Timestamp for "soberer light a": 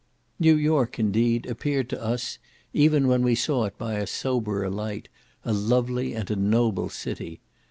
4.07-5.53